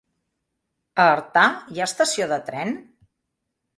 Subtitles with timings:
[1.03, 1.43] A Artà
[1.75, 2.73] hi ha estació de tren?